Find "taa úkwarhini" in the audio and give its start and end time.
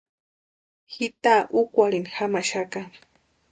1.23-2.11